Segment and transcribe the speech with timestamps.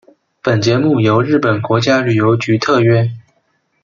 [0.41, 3.11] 本节目由日本国家旅游局特约。